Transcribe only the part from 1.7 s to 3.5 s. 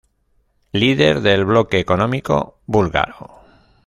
Económico Búlgaro.